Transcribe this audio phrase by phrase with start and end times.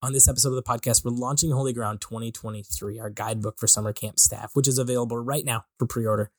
[0.00, 3.92] On this episode of the podcast, we're launching Holy Ground 2023, our guidebook for summer
[3.92, 6.30] camp staff, which is available right now for pre order.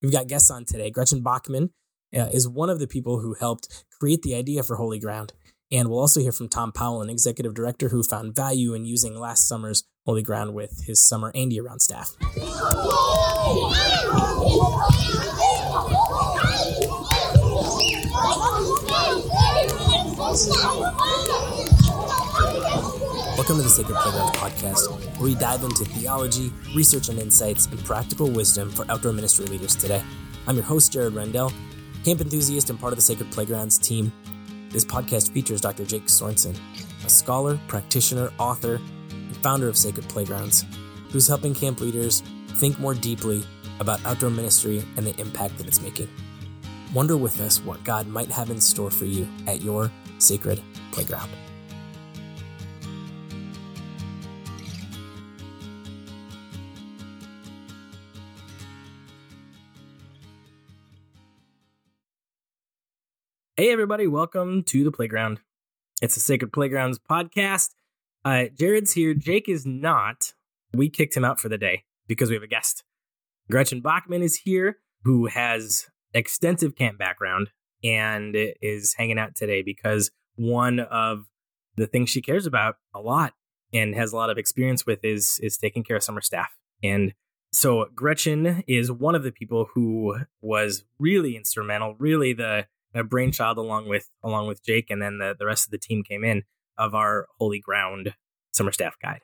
[0.00, 0.90] We've got guests on today.
[0.90, 1.74] Gretchen Bachman
[2.16, 5.34] uh, is one of the people who helped create the idea for Holy Ground.
[5.70, 9.20] And we'll also hear from Tom Powell, an executive director who found value in using
[9.20, 12.16] last summer's Holy Ground with his summer and year round staff.
[23.36, 27.84] Welcome to the Sacred Playground podcast, where we dive into theology, research and insights, and
[27.84, 30.00] practical wisdom for outdoor ministry leaders today.
[30.46, 31.52] I'm your host, Jared Rendell,
[32.04, 34.12] camp enthusiast and part of the Sacred Playgrounds team.
[34.70, 35.84] This podcast features Dr.
[35.84, 36.54] Jake Sorenson,
[37.04, 38.76] a scholar, practitioner, author,
[39.10, 40.64] and founder of Sacred Playgrounds,
[41.10, 43.44] who's helping camp leaders think more deeply
[43.80, 46.08] about outdoor ministry and the impact that it's making.
[46.94, 51.32] Wonder with us what God might have in store for you at your sacred playground.
[63.56, 65.38] Hey, everybody, welcome to the playground.
[66.02, 67.70] It's the Sacred Playgrounds podcast.
[68.24, 69.14] Uh, Jared's here.
[69.14, 70.32] Jake is not.
[70.72, 72.82] We kicked him out for the day because we have a guest.
[73.48, 77.50] Gretchen Bachman is here, who has extensive camp background
[77.84, 81.26] and is hanging out today because one of
[81.76, 83.34] the things she cares about a lot
[83.72, 86.50] and has a lot of experience with is is taking care of summer staff.
[86.82, 87.14] And
[87.52, 93.58] so Gretchen is one of the people who was really instrumental, really the a brainchild
[93.58, 96.42] along with along with Jake, and then the the rest of the team came in
[96.78, 98.14] of our Holy Ground
[98.52, 99.20] Summer Staff Guide.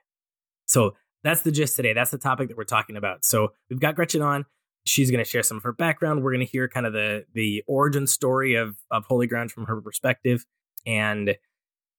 [0.66, 1.92] So that's the gist today.
[1.92, 3.24] That's the topic that we're talking about.
[3.24, 4.46] So we've got Gretchen on.
[4.84, 6.22] She's going to share some of her background.
[6.22, 9.66] We're going to hear kind of the the origin story of of Holy Ground from
[9.66, 10.46] her perspective,
[10.86, 11.36] and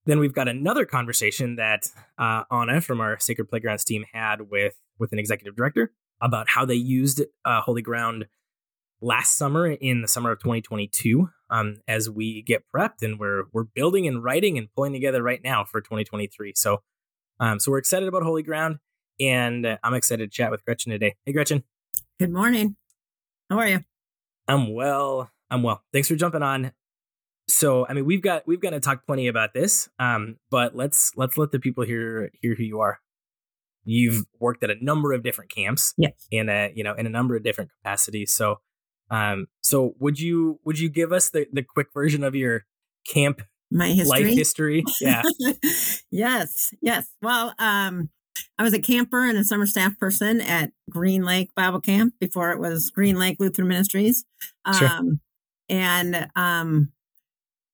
[0.05, 4.75] then we've got another conversation that uh, Anna from our Sacred Playgrounds team had with
[4.97, 8.25] with an executive director about how they used uh, Holy Ground
[9.01, 13.63] last summer in the summer of 2022 um, as we get prepped and we're we're
[13.63, 16.81] building and writing and pulling together right now for 2023 so
[17.39, 18.77] um, so we're excited about holy ground
[19.19, 21.15] and uh, i'm excited to chat with gretchen today.
[21.25, 21.63] Hey gretchen.
[22.19, 22.75] Good morning.
[23.49, 23.79] How are you?
[24.47, 25.31] I'm well.
[25.49, 25.81] I'm well.
[25.91, 26.71] Thanks for jumping on.
[27.49, 31.11] So i mean we've got we've got to talk plenty about this um, but let's
[31.15, 32.99] let's let the people hear hear who you are.
[33.83, 36.11] You've worked at a number of different camps yes.
[36.29, 38.31] in a you know in a number of different capacities.
[38.31, 38.59] So
[39.11, 42.65] um, so would you would you give us the, the quick version of your
[43.07, 44.23] camp my history?
[44.23, 44.83] life history?
[45.01, 45.21] Yeah.
[46.11, 46.73] yes.
[46.81, 47.09] Yes.
[47.21, 48.09] Well, um,
[48.57, 52.51] I was a camper and a summer staff person at Green Lake Bible Camp before
[52.51, 54.23] it was Green Lake Lutheran Ministries.
[54.63, 55.13] Um, sure.
[55.67, 56.93] and um,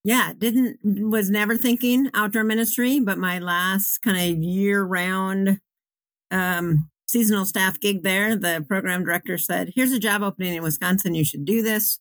[0.03, 5.59] yeah, didn't was never thinking outdoor ministry, but my last kind of year round
[6.31, 11.15] um seasonal staff gig there, the program director said, Here's a job opening in Wisconsin.
[11.15, 11.99] You should do this.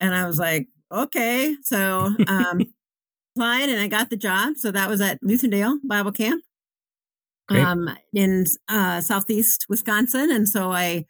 [0.00, 1.56] And I was like, Okay.
[1.62, 2.62] So um,
[3.36, 4.56] applied and I got the job.
[4.56, 6.42] So that was at Lutherdale Bible Camp
[7.48, 10.30] um, in uh, southeast Wisconsin.
[10.30, 11.06] And so I,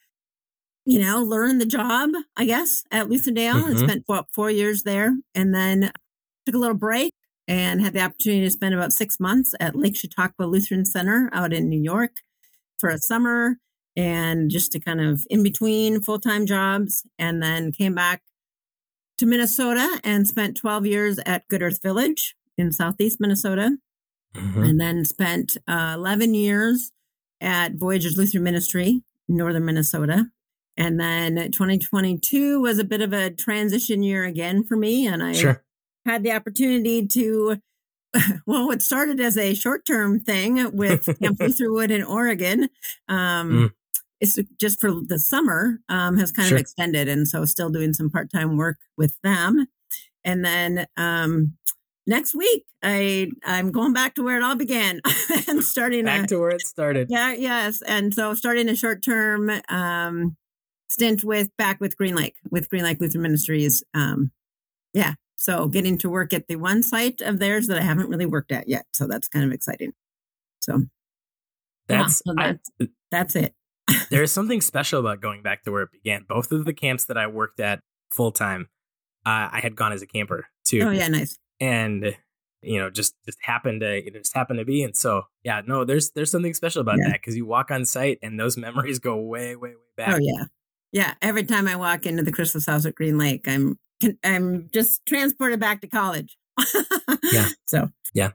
[0.85, 3.71] you know, learned the job, I guess, at Lutherdale mm-hmm.
[3.71, 5.17] and spent what, four years there.
[5.35, 5.93] And then
[6.47, 7.13] took a little break
[7.47, 11.53] and had the opportunity to spend about six months at Lake Chautauqua Lutheran Center out
[11.53, 12.13] in New York
[12.79, 13.59] for a summer
[13.97, 18.23] and just to kind of in between full time jobs, and then came back
[19.19, 23.77] to Minnesota and spent 12 years at Good Earth Village in Southeast Minnesota,
[24.35, 24.63] mm-hmm.
[24.63, 26.93] and then spent uh, 11 years
[27.41, 30.27] at Voyageurs Lutheran Ministry in northern Minnesota.
[30.77, 35.09] And then 2022 was a bit of a transition year again for me.
[35.09, 35.65] And I sure.
[36.07, 37.61] had the opportunity to
[38.47, 42.69] well, it started as a short term thing with Camp Lutherwood in Oregon.
[43.09, 43.73] Um, mm.
[44.21, 46.57] It's just for the summer, um, has kind sure.
[46.57, 47.09] of extended.
[47.09, 49.67] And so still doing some part time work with them.
[50.25, 51.57] And then um,
[52.05, 55.01] next week, I, I'm going back to where it all began
[55.49, 57.09] and starting back a, to where it started.
[57.11, 57.81] Yeah, yes.
[57.83, 60.37] And so starting a short term um,
[60.89, 63.85] stint with back with Green Lake, with Green Lake Lutheran Ministries.
[63.95, 64.33] Um,
[64.93, 68.27] yeah, so getting to work at the one site of theirs that I haven't really
[68.27, 68.87] worked at yet.
[68.93, 69.93] So that's kind of exciting.
[70.61, 70.83] So
[71.87, 73.55] that's yeah, so that's, I, that's it.
[74.11, 76.25] there's something special about going back to where it began.
[76.29, 77.81] Both of the camps that I worked at
[78.11, 78.69] full time,
[79.25, 80.83] uh, I had gone as a camper too.
[80.83, 81.39] Oh yeah, nice.
[81.61, 82.17] And
[82.61, 84.83] you know, just just happened to it just happened to be.
[84.83, 87.11] And so yeah, no, there's there's something special about yeah.
[87.11, 90.17] that because you walk on site and those memories go way way way back.
[90.17, 90.45] Oh yeah,
[90.91, 91.15] yeah.
[91.23, 93.79] Every time I walk into the Christmas house at Green Lake, I'm
[94.25, 96.37] I'm um, just transported back to college.
[97.33, 97.49] yeah.
[97.67, 98.31] So yeah.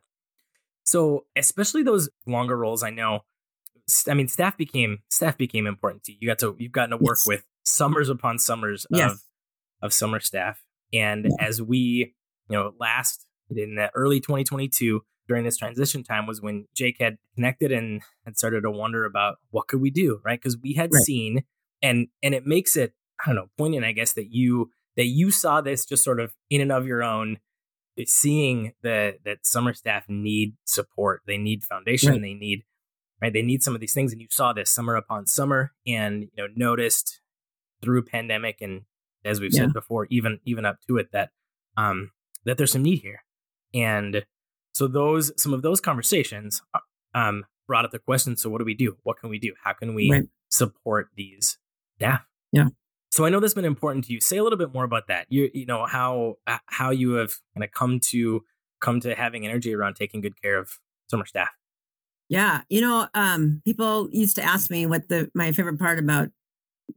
[0.83, 3.21] So, especially those longer roles, I know.
[4.07, 6.18] I mean, staff became staff became important to you.
[6.21, 7.27] You got to you've gotten to work yes.
[7.27, 9.12] with summers upon summers yes.
[9.12, 9.21] of
[9.81, 10.63] of summer staff,
[10.94, 11.45] and yeah.
[11.45, 12.13] as we,
[12.50, 17.18] you know, last in the early 2022 during this transition time was when Jake had
[17.36, 20.39] connected and had started to wonder about what could we do, right?
[20.39, 21.04] Because we had right.
[21.04, 21.44] seen
[21.81, 25.31] and and it makes it I don't know poignant, I guess, that you that you
[25.31, 27.38] saw this just sort of in and of your own
[28.06, 32.22] seeing that that summer staff need support they need foundation right.
[32.22, 32.63] they need
[33.22, 36.24] right they need some of these things and you saw this summer upon summer and
[36.24, 37.22] you know noticed
[37.84, 38.81] through pandemic and
[39.24, 39.62] as we've yeah.
[39.62, 41.30] said before even even up to it that
[41.78, 42.12] um
[42.46, 43.24] that there's some need here
[43.74, 44.25] and
[44.74, 46.80] so those some of those conversations uh,
[47.13, 49.74] um brought up the question so what do we do what can we do how
[49.74, 50.28] can we right.
[50.50, 51.60] support these
[51.98, 52.68] staff yeah
[53.13, 54.19] so I know that's been important to you.
[54.19, 55.27] Say a little bit more about that.
[55.30, 58.42] You you know how uh, how you have kind of come to
[58.81, 60.71] come to having energy around taking good care of
[61.10, 61.50] summer staff.
[62.30, 66.30] Yeah, you know, um, people used to ask me what the my favorite part about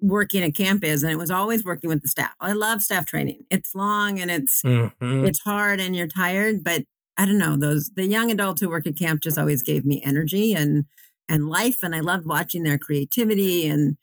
[0.01, 2.33] working at camp is, and it was always working with the staff.
[2.41, 3.45] I love staff training.
[3.51, 5.27] It's long and it's mm-hmm.
[5.27, 6.85] it's hard and you're tired, but
[7.19, 10.03] I don't know those the young adults who work at camp just always gave me
[10.05, 10.87] energy and
[11.29, 13.97] and life, and I loved watching their creativity and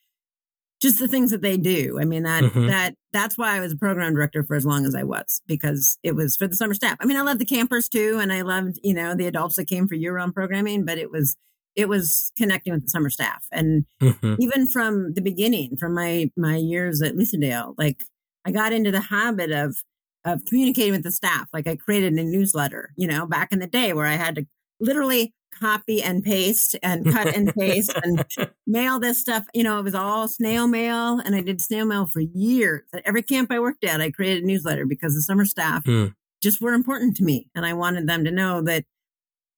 [0.83, 1.97] just the things that they do.
[1.99, 2.67] I mean that mm-hmm.
[2.67, 5.97] that that's why I was a program director for as long as I was because
[6.03, 6.97] it was for the summer staff.
[6.99, 9.65] I mean, I loved the campers too, and I loved you know the adults that
[9.65, 11.37] came for year round programming, but it was
[11.75, 14.35] it was connecting with the summer staff, and mm-hmm.
[14.39, 18.03] even from the beginning, from my my years at Lutherdale, like
[18.45, 19.77] I got into the habit of
[20.25, 21.47] of communicating with the staff.
[21.53, 24.45] Like I created a newsletter, you know, back in the day where I had to
[24.79, 28.25] literally copy and paste and cut and paste and
[28.67, 29.45] mail this stuff.
[29.53, 32.81] You know, it was all snail mail, and I did snail mail for years.
[32.93, 36.13] At every camp I worked at, I created a newsletter because the summer staff mm.
[36.41, 38.85] just were important to me, and I wanted them to know that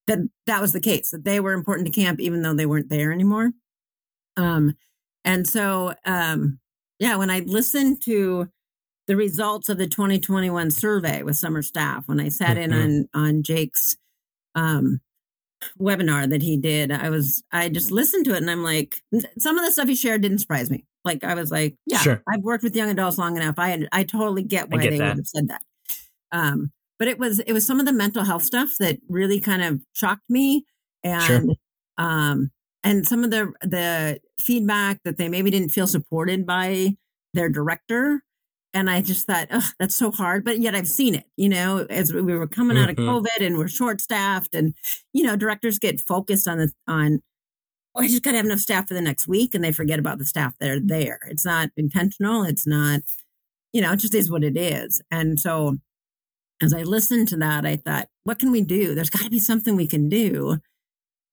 [0.06, 2.88] that that was the case that they were important to camp, even though they weren't
[2.88, 3.52] there anymore.
[4.36, 4.74] Um,
[5.24, 6.60] and so, um,
[6.98, 8.48] yeah, when I listened to
[9.06, 12.72] the results of the 2021 survey with summer staff, when I sat mm-hmm.
[12.72, 13.96] in on on Jake's
[14.54, 15.00] um,
[15.80, 19.00] webinar that he did, I was I just listened to it and I'm like,
[19.38, 20.84] some of the stuff he shared didn't surprise me.
[21.04, 22.22] Like I was like, yeah, sure.
[22.28, 23.54] I've worked with young adults long enough.
[23.58, 25.08] I I totally get why get they that.
[25.08, 25.62] would have said that.
[26.32, 29.62] Um, but it was it was some of the mental health stuff that really kind
[29.62, 30.64] of shocked me,
[31.04, 31.54] and sure.
[31.98, 32.50] um,
[32.82, 36.96] and some of the the feedback that they maybe didn't feel supported by
[37.34, 38.22] their director
[38.76, 40.44] and I just thought, oh, that's so hard.
[40.44, 43.08] But yet I've seen it, you know, as we were coming out of mm-hmm.
[43.08, 44.74] COVID and we're short staffed and,
[45.14, 47.22] you know, directors get focused on the, on,
[47.94, 49.54] oh, I just got to have enough staff for the next week.
[49.54, 51.20] And they forget about the staff that are there.
[51.30, 52.42] It's not intentional.
[52.42, 53.00] It's not,
[53.72, 55.00] you know, it just is what it is.
[55.10, 55.78] And so
[56.62, 58.94] as I listened to that, I thought, what can we do?
[58.94, 60.58] There's got to be something we can do.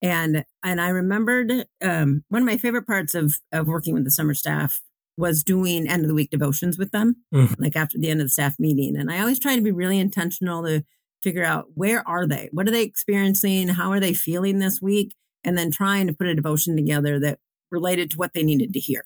[0.01, 1.51] And, and I remembered
[1.81, 4.79] um, one of my favorite parts of, of working with the summer staff
[5.17, 7.53] was doing end of the week devotions with them, mm.
[7.59, 8.97] like after the end of the staff meeting.
[8.97, 10.83] And I always try to be really intentional to
[11.21, 12.49] figure out where are they?
[12.51, 13.69] What are they experiencing?
[13.69, 15.15] How are they feeling this week?
[15.43, 17.39] And then trying to put a devotion together that
[17.71, 19.03] related to what they needed to hear.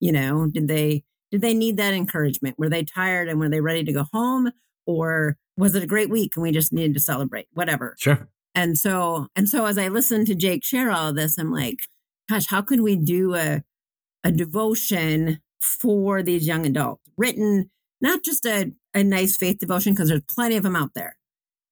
[0.00, 2.58] You know, did they did they need that encouragement?
[2.58, 4.52] Were they tired and were they ready to go home?
[4.86, 7.46] Or was it a great week and we just needed to celebrate?
[7.52, 7.94] Whatever.
[7.98, 8.28] Sure.
[8.54, 11.88] And so and so as I listened to Jake share all of this, I'm like,
[12.28, 13.62] gosh, how could we do a
[14.24, 20.08] a devotion for these young adults, written not just a, a nice faith devotion, because
[20.08, 21.16] there's plenty of them out there,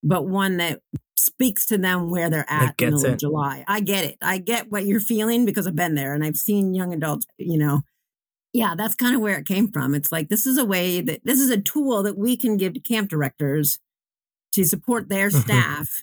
[0.02, 0.80] but one that
[1.16, 3.64] speaks to them where they're at in the middle of July.
[3.68, 4.16] I get it.
[4.22, 7.58] I get what you're feeling because I've been there and I've seen young adults, you
[7.58, 7.82] know.
[8.52, 9.94] Yeah, that's kind of where it came from.
[9.94, 12.74] It's like this is a way that this is a tool that we can give
[12.74, 13.78] to camp directors
[14.52, 15.40] to support their mm-hmm.
[15.40, 16.02] staff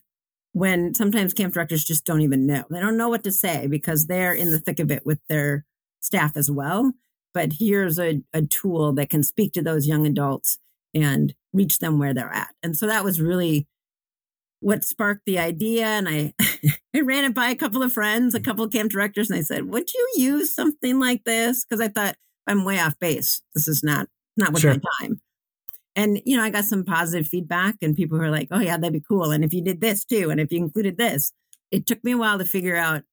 [0.53, 2.63] when sometimes camp directors just don't even know.
[2.69, 5.65] They don't know what to say because they're in the thick of it with their
[5.99, 6.93] staff as well.
[7.37, 10.57] But here's a, a tool that can speak to those young adults
[10.95, 12.55] and reach them where they're at.
[12.63, 13.67] And so that was really
[14.59, 15.85] what sparked the idea.
[15.85, 16.33] And I,
[16.95, 19.43] I ran it by a couple of friends, a couple of camp directors, and I
[19.43, 21.63] said, Would you use something like this?
[21.63, 22.15] Because I thought
[22.47, 23.43] I'm way off base.
[23.53, 24.73] This is not not worth sure.
[24.73, 25.21] my time.
[25.95, 28.93] And you know, I got some positive feedback, and people were like, "Oh yeah, that'd
[28.93, 31.33] be cool." And if you did this too, and if you included this,
[31.69, 33.03] it took me a while to figure out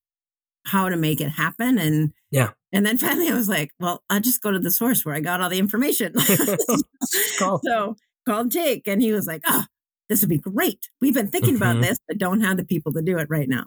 [0.65, 1.77] how to make it happen.
[1.77, 2.53] And yeah.
[2.75, 5.21] And then finally I was like, well, I'll just go to the source where I
[5.21, 6.19] got all the information.
[7.39, 9.65] so called Jake and he was like, oh,
[10.09, 10.89] this would be great.
[11.01, 11.63] We've been thinking mm-hmm.
[11.63, 13.67] about this, but don't have the people to do it right now.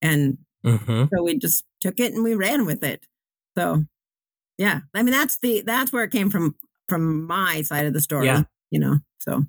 [0.00, 1.04] And mm-hmm.
[1.14, 3.04] so we just took it and we ran with it.
[3.56, 3.84] So
[4.56, 6.56] yeah, I mean, that's the, that's where it came from,
[6.88, 8.44] from my side of the story, yeah.
[8.70, 9.44] you know, so.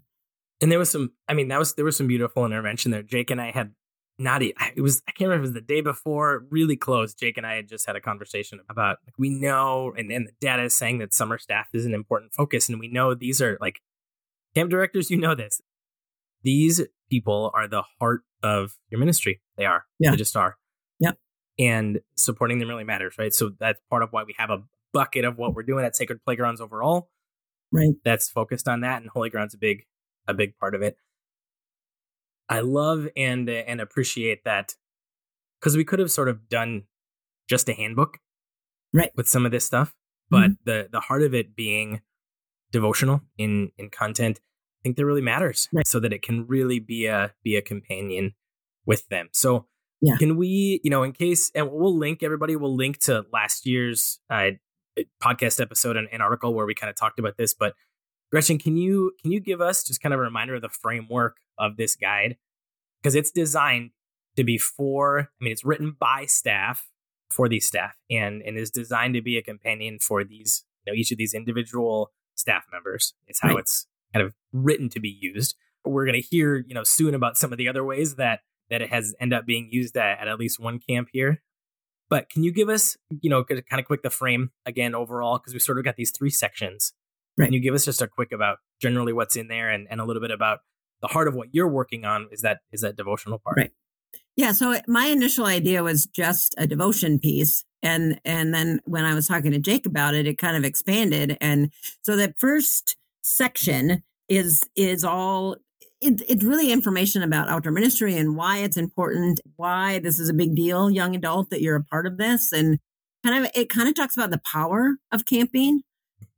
[0.61, 3.01] And there was some, I mean, that was, there was some beautiful intervention there.
[3.01, 3.71] Jake and I had
[4.19, 7.13] not it was I can't remember if it was the day before, really close.
[7.13, 10.33] Jake and I had just had a conversation about like, we know and, and the
[10.41, 12.69] data is saying that summer staff is an important focus.
[12.69, 13.79] And we know these are like
[14.53, 15.61] camp directors, you know this.
[16.43, 19.41] These people are the heart of your ministry.
[19.57, 19.85] They are.
[19.99, 20.11] Yeah.
[20.11, 20.57] They just are.
[20.99, 21.11] yeah
[21.57, 23.33] And supporting them really matters, right?
[23.33, 26.23] So that's part of why we have a bucket of what we're doing at Sacred
[26.23, 27.09] Playgrounds overall.
[27.71, 27.93] Right.
[28.03, 29.01] That's focused on that.
[29.01, 29.83] And Holy Ground's a big,
[30.27, 30.97] a big part of it.
[32.49, 34.75] I love and and appreciate that
[35.59, 36.83] because we could have sort of done
[37.47, 38.17] just a handbook,
[38.93, 39.93] right, with some of this stuff,
[40.29, 40.53] but mm-hmm.
[40.65, 42.01] the the heart of it being
[42.71, 45.87] devotional in in content, I think that really matters, right.
[45.87, 48.33] so that it can really be a be a companion
[48.85, 49.29] with them.
[49.33, 49.65] So.
[50.01, 50.15] Yeah.
[50.15, 54.21] Can we, you know, in case, and we'll link everybody, we'll link to last year's
[54.29, 54.51] uh,
[55.21, 57.53] podcast episode and, and article where we kind of talked about this.
[57.53, 57.73] But
[58.31, 61.37] Gretchen, can you can you give us just kind of a reminder of the framework
[61.59, 62.37] of this guide?
[63.01, 63.91] Because it's designed
[64.35, 66.87] to be for, I mean, it's written by staff
[67.29, 70.97] for these staff and and is designed to be a companion for these, you know,
[70.97, 73.13] each of these individual staff members.
[73.27, 73.59] It's how right.
[73.59, 75.55] it's kind of written to be used.
[75.85, 78.81] We're going to hear, you know, soon about some of the other ways that that
[78.81, 81.41] it has end up being used at, at at least one camp here.
[82.09, 85.53] But can you give us, you know, kind of quick the frame again overall because
[85.53, 86.93] we sort of got these three sections
[87.39, 87.45] Right.
[87.45, 90.05] Can you give us just a quick about generally what's in there and, and a
[90.05, 90.59] little bit about
[91.01, 93.57] the heart of what you're working on is that is that devotional part.
[93.57, 93.71] Right.
[94.35, 94.51] Yeah.
[94.53, 97.63] So my initial idea was just a devotion piece.
[97.81, 101.37] And and then when I was talking to Jake about it, it kind of expanded.
[101.41, 105.57] And so the first section is is all
[106.01, 110.33] it, it's really information about outdoor ministry and why it's important, why this is a
[110.33, 112.53] big deal, young adult, that you're a part of this.
[112.53, 112.79] And
[113.25, 115.81] kind of it kind of talks about the power of camping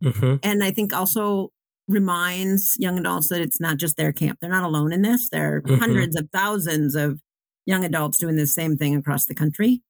[0.04, 0.36] Mm-hmm.
[0.44, 1.52] And I think also
[1.88, 4.40] reminds young adults that it's not just their camp.
[4.40, 5.30] They're not alone in this.
[5.30, 5.76] There are mm-hmm.
[5.76, 7.20] hundreds of thousands of
[7.66, 9.82] young adults doing the same thing across the country.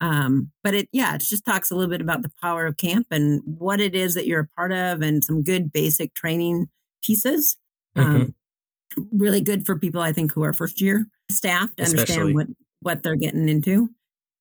[0.00, 3.08] Um, but it, yeah, it just talks a little bit about the power of camp
[3.10, 6.68] and what it is that you're a part of and some good basic training
[7.02, 7.56] pieces.
[7.96, 8.16] Mm-hmm.
[8.16, 8.34] Um,
[9.12, 12.00] really good for people, I think, who are first year staff to Especially.
[12.00, 12.46] understand what,
[12.80, 13.90] what they're getting into.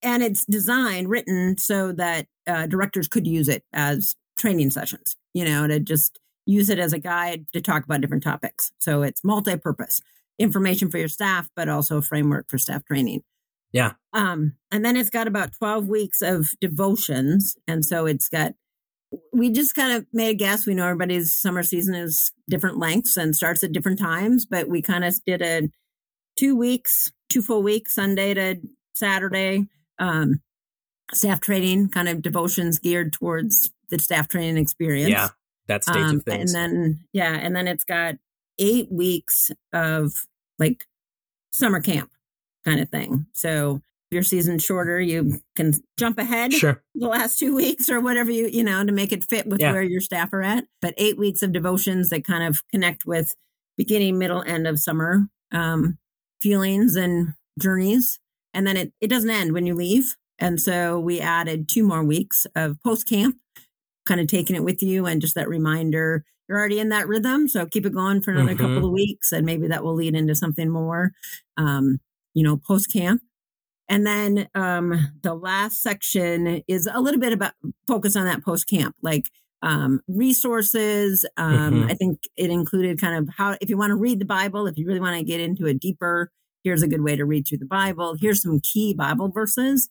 [0.04, 5.44] And it's designed, written so that uh, directors could use it as training sessions, you
[5.44, 8.72] know, to just use it as a guide to talk about different topics.
[8.80, 10.01] So it's multi purpose
[10.39, 13.24] information for your staff, but also a framework for staff training.
[13.74, 13.94] Yeah.
[14.13, 17.56] Um, and then it's got about 12 weeks of devotions.
[17.68, 18.54] And so it's got,
[19.34, 20.66] we just kind of made a guess.
[20.66, 24.82] We know everybody's summer season is different lengths and starts at different times, but we
[24.82, 25.70] kind of did a
[26.38, 28.58] two weeks, two full weeks, Sunday to
[28.96, 29.66] Saturday,
[30.00, 30.42] um,
[31.13, 35.10] staff training kind of devotions geared towards the staff training experience.
[35.10, 35.30] Yeah,
[35.68, 36.54] that stage um, of things.
[36.54, 38.16] And then yeah, and then it's got
[38.60, 40.26] eight weeks of
[40.60, 40.86] like
[41.52, 42.12] summer camp
[42.66, 43.28] kind of thing.
[43.34, 46.82] So if your season's shorter, you can jump ahead sure.
[46.96, 49.72] the last two weeks or whatever you you know to make it fit with yeah.
[49.72, 50.66] where your staff are at.
[50.82, 53.36] But eight weeks of devotions that kind of connect with
[53.78, 55.98] beginning, middle, end of summer um,
[56.42, 58.20] feelings and journeys.
[58.54, 60.16] And then it, it doesn't end when you leave.
[60.40, 63.38] And so we added two more weeks of post camp
[64.08, 67.48] kind of taking it with you and just that reminder you're already in that rhythm
[67.48, 68.74] so keep it going for another mm-hmm.
[68.74, 71.12] couple of weeks and maybe that will lead into something more
[71.58, 72.00] um,
[72.34, 73.22] you know post camp
[73.90, 77.54] and then um, the last section is a little bit about
[77.88, 79.30] focus on that post camp like
[79.64, 81.90] um, resources um, mm-hmm.
[81.90, 84.78] i think it included kind of how if you want to read the bible if
[84.78, 86.32] you really want to get into it deeper
[86.68, 88.18] here's a good way to read through the bible.
[88.20, 89.90] Here's some key bible verses.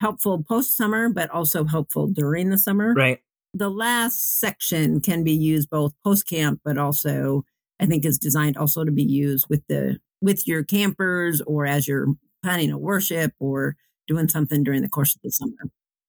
[0.00, 2.94] Helpful post summer but also helpful during the summer.
[2.94, 3.20] Right
[3.54, 7.44] the last section can be used both post camp, but also
[7.80, 11.86] I think is designed also to be used with the with your campers or as
[11.86, 12.08] you're
[12.42, 13.76] planning a worship or
[14.06, 15.54] doing something during the course of the summer.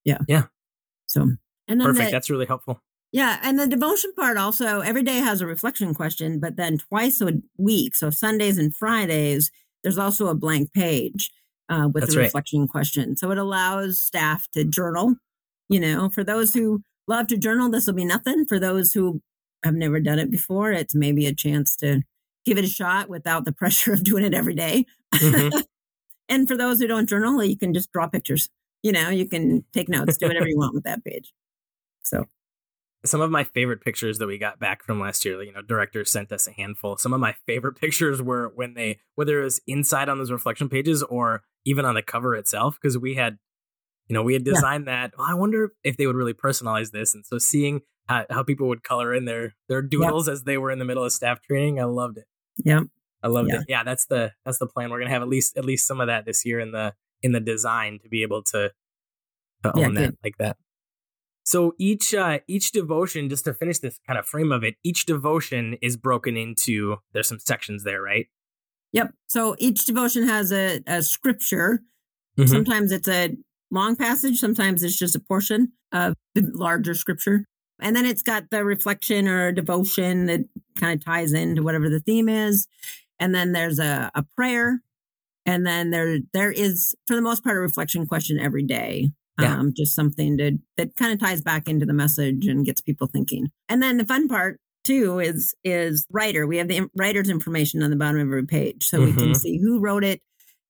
[0.04, 0.18] Yeah.
[0.28, 0.44] Yeah.
[1.06, 2.06] So and then perfect.
[2.06, 2.82] The, That's really helpful.
[3.12, 3.38] Yeah.
[3.42, 7.34] And the devotion part also, every day has a reflection question, but then twice a
[7.58, 9.50] week, so Sundays and Fridays,
[9.82, 11.30] there's also a blank page
[11.68, 12.68] uh, with That's the reflection right.
[12.68, 13.16] question.
[13.16, 15.16] So it allows staff to journal,
[15.68, 18.46] you know, for those who love to journal, this will be nothing.
[18.46, 19.20] For those who
[19.62, 22.00] have never done it before, it's maybe a chance to
[22.46, 24.86] give it a shot without the pressure of doing it every day.
[25.14, 25.58] Mm-hmm.
[26.30, 28.48] and for those who don't journal, you can just draw pictures.
[28.82, 31.34] You know, you can take notes, do whatever you want with that page.
[32.02, 32.24] So
[33.04, 36.10] some of my favorite pictures that we got back from last year, you know, directors
[36.10, 36.96] sent us a handful.
[36.96, 40.68] Some of my favorite pictures were when they, whether it was inside on those reflection
[40.68, 43.38] pages or even on the cover itself, because we had
[44.10, 45.02] you know, we had designed yeah.
[45.02, 45.12] that.
[45.16, 47.14] Well, I wonder if they would really personalize this.
[47.14, 50.72] And so seeing how, how people would color in their their doodles as they were
[50.72, 52.24] in the middle of staff training, I loved it.
[52.64, 52.80] Yeah.
[53.22, 53.60] I loved yeah.
[53.60, 53.66] it.
[53.68, 54.90] Yeah, that's the that's the plan.
[54.90, 57.30] We're gonna have at least at least some of that this year in the in
[57.30, 58.72] the design to be able to,
[59.62, 60.56] to own that like that.
[61.44, 65.06] So each uh, each devotion, just to finish this kind of frame of it, each
[65.06, 66.96] devotion is broken into.
[67.12, 68.26] There's some sections there, right?
[68.92, 69.14] Yep.
[69.28, 71.82] So each devotion has a, a scripture.
[72.36, 72.48] Mm-hmm.
[72.48, 73.36] Sometimes it's a
[73.70, 74.38] long passage.
[74.38, 77.44] Sometimes it's just a portion of the larger scripture.
[77.80, 80.40] And then it's got the reflection or devotion that
[80.78, 82.66] kind of ties into whatever the theme is.
[83.18, 84.80] And then there's a, a prayer.
[85.46, 89.10] And then there there is, for the most part, a reflection question every day.
[89.40, 89.56] Yeah.
[89.56, 93.06] Um, just something to that kind of ties back into the message and gets people
[93.06, 93.48] thinking.
[93.70, 96.46] And then the fun part too is is writer.
[96.46, 99.06] We have the writer's information on the bottom of every page, so mm-hmm.
[99.06, 99.34] we can mm-hmm.
[99.34, 100.20] see who wrote it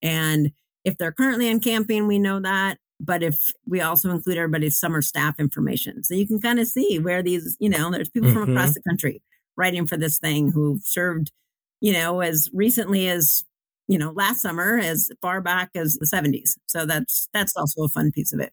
[0.02, 0.52] and
[0.84, 5.00] if they're currently in camping, we know that but if we also include everybody's summer
[5.00, 6.04] staff information.
[6.04, 8.44] So you can kind of see where these you know there's people mm-hmm.
[8.44, 9.22] from across the country
[9.56, 11.32] writing for this thing who served
[11.80, 13.44] you know as recently as
[13.88, 17.88] you know last summer as far back as the 70s so that's that's also a
[17.88, 18.52] fun piece of it.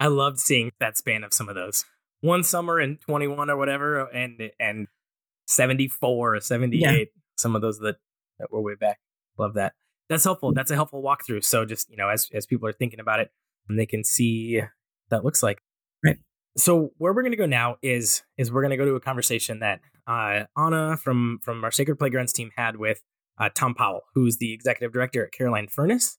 [0.00, 1.84] I loved seeing that span of some of those.
[2.20, 4.86] One summer in 21 or whatever and and
[5.46, 7.04] 74 or 78 yeah.
[7.36, 7.96] some of those that
[8.38, 8.98] that were way back.
[9.36, 9.72] Love that.
[10.08, 10.52] That's helpful.
[10.52, 11.44] That's a helpful walkthrough.
[11.44, 13.30] So just you know as as people are thinking about it
[13.68, 14.62] and they can see
[15.10, 15.58] that looks like.
[16.04, 16.18] Right.
[16.56, 19.00] So where we're going to go now is is we're going to go to a
[19.00, 23.02] conversation that uh, Anna from from our Sacred Playgrounds team had with
[23.38, 26.18] uh, Tom Powell, who's the executive director at Caroline Furnace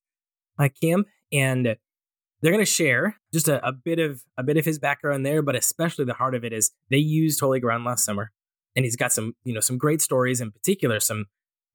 [0.57, 1.75] uh, Camp, and
[2.41, 5.41] they're going to share just a, a, bit of a bit of his background there,
[5.41, 8.31] but especially the heart of it is they used Holy Ground last summer,
[8.75, 11.25] and he's got some you know some great stories in particular, some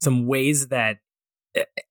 [0.00, 0.98] some ways that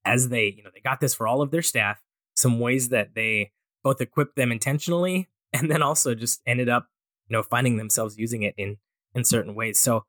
[0.06, 2.02] as they you know they got this for all of their staff,
[2.36, 3.52] some ways that they
[3.84, 6.88] both equipped them intentionally and then also just ended up,
[7.28, 8.78] you know, finding themselves using it in
[9.16, 9.80] in certain ways.
[9.80, 10.06] So,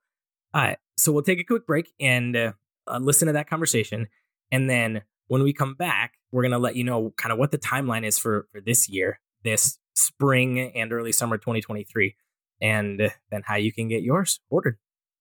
[0.55, 2.53] uh, so we'll take a quick break and uh,
[2.87, 4.09] uh, listen to that conversation,
[4.51, 7.59] and then when we come back, we're gonna let you know kind of what the
[7.59, 12.17] timeline is for for this year, this spring and early summer 2023,
[12.61, 14.79] and then how you can get yours ordered.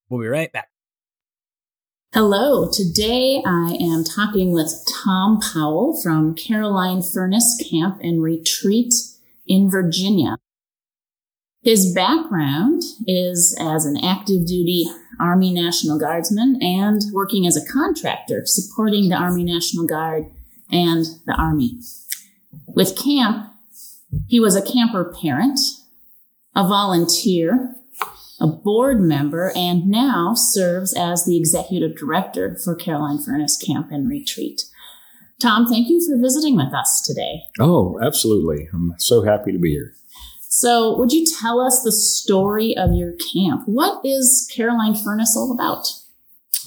[0.10, 0.70] We'll be right back.
[2.14, 8.94] Hello, today I am talking with Tom Powell from Caroline Furnace Camp and Retreat
[9.48, 10.38] in Virginia.
[11.64, 14.86] His background is as an active duty
[15.20, 20.26] Army National Guardsman and working as a contractor supporting the Army National Guard
[20.72, 21.80] and the Army.
[22.68, 23.48] With camp,
[24.28, 25.60] he was a camper parent,
[26.56, 27.74] a volunteer,
[28.44, 34.10] a board member, and now serves as the executive director for Caroline Furnace Camp and
[34.10, 34.66] Retreat.
[35.42, 37.42] Tom, thank you for visiting with us today.
[37.60, 38.68] Oh, absolutely.
[38.74, 39.94] I'm so happy to be here.
[40.42, 43.64] So, would you tell us the story of your camp?
[43.66, 45.88] What is Caroline Furnace all about?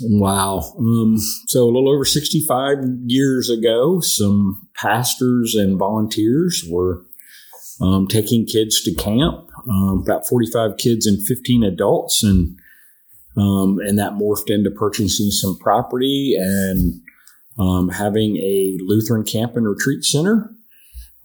[0.01, 0.75] Wow.
[0.79, 7.05] Um, so, a little over 65 years ago, some pastors and volunteers were
[7.81, 12.23] um, taking kids to camp um, about 45 kids and 15 adults.
[12.23, 12.59] And,
[13.37, 17.01] um, and that morphed into purchasing some property and
[17.59, 20.55] um, having a Lutheran camp and retreat center.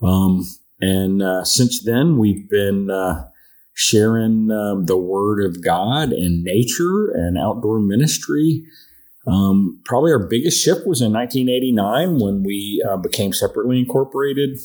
[0.02, 0.46] Um,
[0.80, 3.28] and uh, since then, we've been uh,
[3.74, 8.64] sharing um, the Word of God and nature and outdoor ministry.
[9.28, 14.58] Um, probably our biggest shift was in 1989 when we uh, became separately incorporated.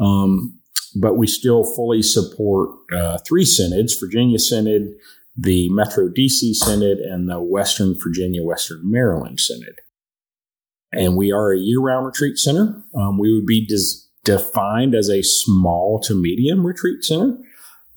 [0.00, 0.58] Um,
[0.94, 4.94] but we still fully support uh, three synods Virginia Synod,
[5.36, 9.80] the Metro DC Synod, and the Western Virginia, Western Maryland Synod.
[10.92, 12.82] And we are a year round retreat center.
[12.94, 17.38] Um, we would be des- defined as a small to medium retreat center.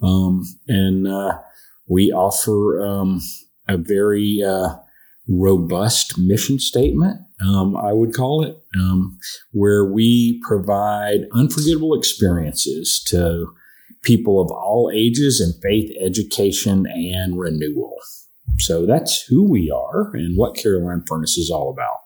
[0.01, 1.39] Um, and uh,
[1.87, 3.21] we offer um,
[3.67, 4.75] a very uh,
[5.27, 9.17] robust mission statement um, I would call it, um,
[9.51, 13.47] where we provide unforgettable experiences to
[14.03, 17.97] people of all ages in faith, education, and renewal.
[18.59, 22.03] So that's who we are and what Caroline Furnace is all about.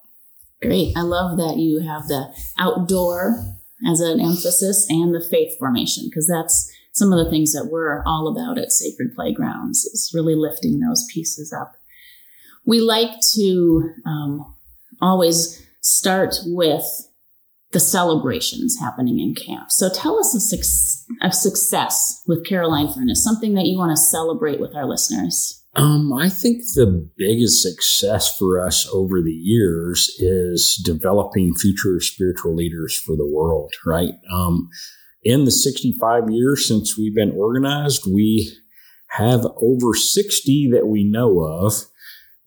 [0.62, 0.98] Great.
[0.98, 3.44] I love that you have the outdoor
[3.88, 8.04] as an emphasis and the faith formation because that's some of the things that we're
[8.06, 11.79] all about at Sacred Playgrounds is really lifting those pieces up.
[12.70, 14.56] We like to um,
[15.02, 16.86] always start with
[17.72, 19.72] the celebrations happening in camp.
[19.72, 23.98] So tell us a, su- a success with Caroline Furnace, something that you want to
[23.98, 25.64] celebrate with our listeners.
[25.76, 32.54] Um, I think the biggest success for us over the years is developing future spiritual
[32.54, 34.14] leaders for the world, right?
[34.32, 34.70] Um,
[35.24, 38.56] in the 65 years since we've been organized, we
[39.14, 41.89] have over 60 that we know of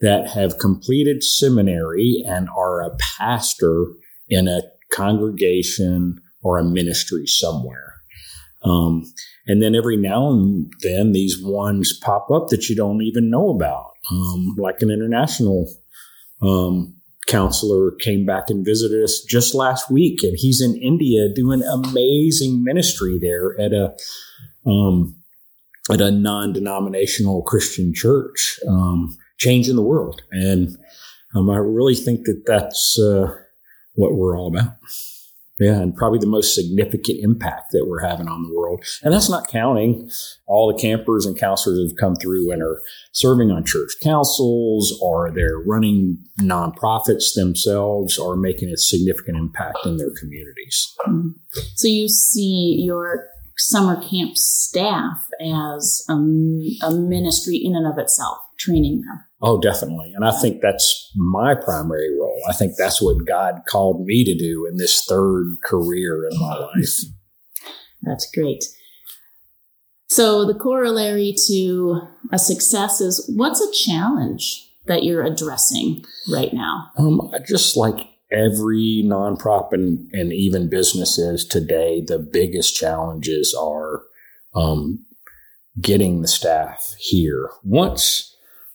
[0.02, 3.86] that have completed seminary and are a pastor
[4.28, 4.60] in a
[4.92, 7.94] congregation or a ministry somewhere.
[8.64, 9.04] Um,
[9.46, 13.50] and then every now and then these ones pop up that you don't even know
[13.50, 15.68] about, um, like an international
[16.42, 16.94] um,
[17.26, 22.62] counselor came back and visited us just last week, and he's in India doing amazing
[22.62, 23.94] ministry there at a
[24.66, 25.16] um,
[25.90, 30.22] at a non-denominational Christian church, um, changing the world.
[30.30, 30.76] And
[31.34, 33.34] um, I really think that that's uh,
[33.94, 34.76] what we're all about.
[35.60, 38.82] Yeah, and probably the most significant impact that we're having on the world.
[39.02, 40.10] And that's not counting
[40.48, 45.30] all the campers and counselors who've come through and are serving on church councils or
[45.30, 50.96] they're running nonprofits themselves or making a significant impact in their communities.
[51.76, 58.38] So you see your summer camp staff as a, a ministry in and of itself,
[58.58, 59.24] training them.
[59.42, 60.12] Oh, definitely.
[60.14, 62.40] And I think that's my primary role.
[62.48, 66.56] I think that's what God called me to do in this third career in my
[66.56, 67.00] life.
[68.02, 68.64] That's great.
[70.08, 72.00] So, the corollary to
[72.32, 76.90] a success is what's a challenge that you're addressing right now?
[76.98, 84.02] Um, just like every nonprofit and, and even businesses today, the biggest challenges are
[84.54, 85.04] um,
[85.80, 87.48] getting the staff here.
[87.62, 88.31] Once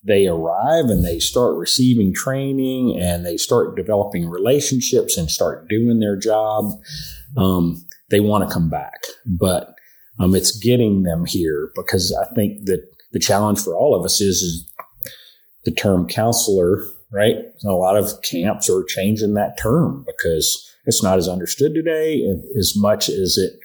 [0.08, 6.00] they arrive and they start receiving training and they start developing relationships and start doing
[6.00, 6.72] their job,
[7.36, 9.04] um, they want to come back.
[9.26, 9.76] But
[10.20, 14.22] um, it's getting them here because I think that the challenge for all of us
[14.22, 14.72] is, is
[15.66, 17.36] the term counselor, right?
[17.36, 22.24] And a lot of camps are changing that term because it's not as understood today
[22.58, 23.60] as much as it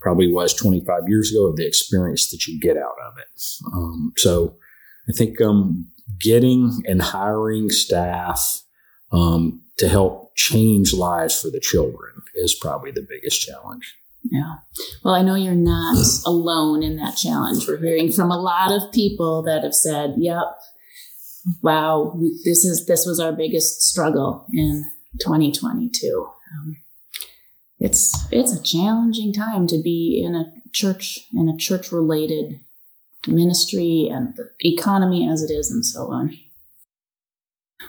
[0.00, 3.42] probably was 25 years ago of the experience that you get out of it.
[3.72, 4.56] Um, so
[5.08, 5.90] I think um,
[6.20, 8.62] getting and hiring staff
[9.12, 13.96] um, to help change lives for the children is probably the biggest challenge.
[14.30, 14.56] Yeah.
[15.04, 17.66] Well, I know you're not alone in that challenge.
[17.66, 20.44] We're hearing from a lot of people that have said, "Yep,
[21.62, 24.84] wow, this is this was our biggest struggle in
[25.20, 26.76] 2022." Um,
[27.78, 32.60] it's it's a challenging time to be in a church in a church related
[33.26, 36.36] ministry and the economy as it is and so on.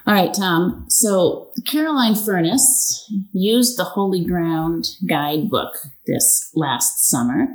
[0.06, 0.86] All right, Tom.
[0.88, 5.74] So Caroline Furnace used the Holy Ground guidebook
[6.06, 7.48] this last summer.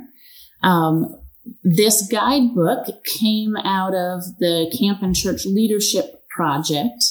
[0.61, 1.21] Um,
[1.63, 7.03] this guidebook came out of the Camp and Church Leadership Project,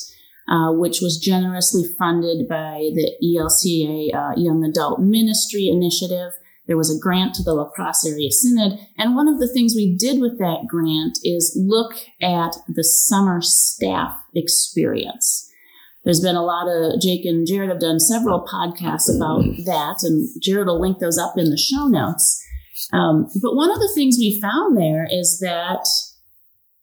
[0.48, 6.32] uh, which was generously funded by the ELCA uh, Young Adult Ministry Initiative
[6.66, 8.78] there was a grant to the La Crosse Area Synod.
[8.96, 13.40] And one of the things we did with that grant is look at the summer
[13.42, 15.50] staff experience.
[16.04, 20.28] There's been a lot of, Jake and Jared have done several podcasts about that, and
[20.42, 22.42] Jared will link those up in the show notes.
[22.92, 25.86] Um, but one of the things we found there is that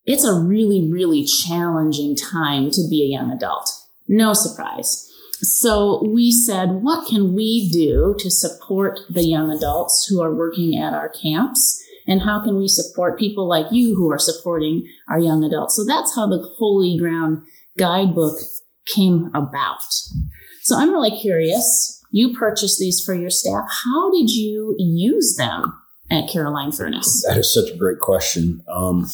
[0.06, 3.70] it's a really, really challenging time to be a young adult.
[4.08, 5.11] No surprise.
[5.44, 10.78] So we said, what can we do to support the young adults who are working
[10.80, 11.84] at our camps?
[12.08, 15.76] And how can we support people like you who are supporting our young adults?
[15.76, 17.44] So that's how the Holy Ground
[17.78, 18.38] guidebook
[18.86, 19.82] came about.
[20.62, 22.04] So I'm really curious.
[22.12, 23.66] You purchased these for your staff.
[23.84, 25.74] How did you use them
[26.12, 27.24] at Caroline Furnace?
[27.28, 28.62] That is such a great question.
[28.68, 29.10] Um,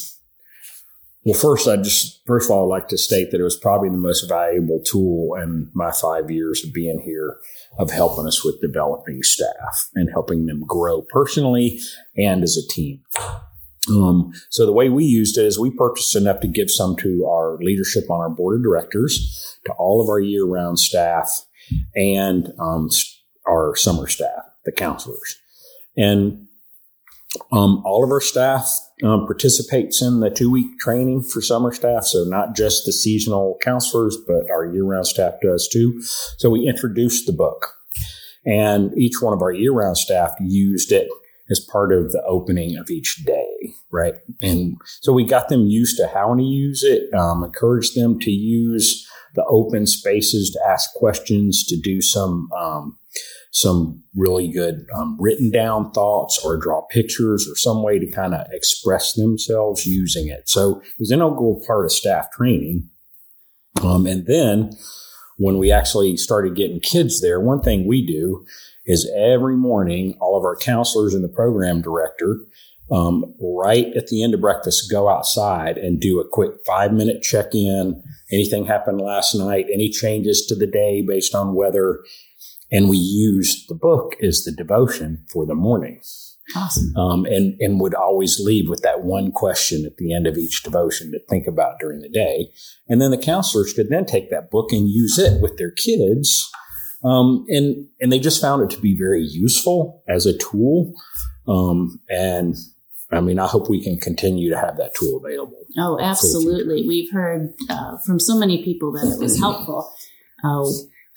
[1.27, 3.89] well, first, I just first of all, I'd like to state that it was probably
[3.89, 7.35] the most valuable tool in my five years of being here
[7.77, 11.81] of helping us with developing staff and helping them grow personally
[12.15, 13.01] and as a team.
[13.89, 17.25] Um, so the way we used it is we purchased enough to give some to
[17.25, 21.45] our leadership on our board of directors, to all of our year-round staff,
[21.93, 22.89] and um,
[23.45, 25.37] our summer staff, the counselors,
[25.97, 26.46] and
[27.51, 28.69] um, all of our staff
[29.03, 32.05] um, participates in the two week training for summer staff.
[32.05, 36.01] So not just the seasonal counselors, but our year round staff does too.
[36.37, 37.73] So we introduced the book
[38.45, 41.09] and each one of our year round staff used it
[41.49, 44.15] as part of the opening of each day, right?
[44.41, 48.31] And so we got them used to how to use it, um, encouraged them to
[48.31, 52.97] use the open spaces to ask questions, to do some um,
[53.57, 58.35] some really good um, written down thoughts or draw pictures or some way to kind
[58.35, 60.47] of express themselves using it.
[60.47, 62.89] So it was an integral part of staff training.
[63.81, 64.71] Um, and then
[65.37, 68.45] when we actually started getting kids there, one thing we do
[68.85, 72.39] is every morning, all of our counselors and the program director
[72.91, 77.21] um, right at the end of breakfast, go outside and do a quick five minute
[77.21, 78.01] check in.
[78.31, 79.65] Anything happened last night?
[79.71, 82.03] Any changes to the day based on weather?
[82.71, 86.01] And we used the book as the devotion for the morning.
[86.55, 86.95] Awesome.
[86.95, 90.63] Um, and, and would always leave with that one question at the end of each
[90.63, 92.49] devotion to think about during the day.
[92.87, 96.49] And then the counselors could then take that book and use it with their kids.
[97.03, 100.93] Um, and, and they just found it to be very useful as a tool.
[101.47, 102.55] Um, and
[103.11, 105.65] I mean, I hope we can continue to have that tool available.
[105.77, 106.87] Oh, absolutely.
[106.87, 109.93] We've heard uh, from so many people that it was helpful.
[110.43, 110.63] Uh,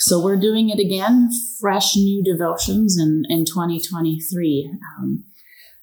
[0.00, 1.28] so we're doing it again,
[1.60, 4.72] fresh new devotions in, in 2023.
[4.98, 5.24] Um,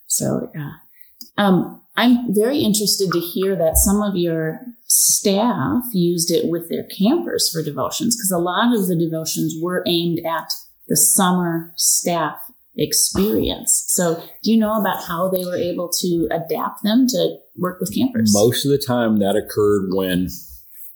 [0.07, 6.49] so uh, um, I'm very interested to hear that some of your staff used it
[6.49, 10.51] with their campers for devotions because a lot of the devotions were aimed at
[10.87, 12.39] the summer staff
[12.75, 13.85] experience.
[13.89, 17.93] So, do you know about how they were able to adapt them to work with
[17.93, 18.33] campers?
[18.33, 20.29] Most of the time that occurred when,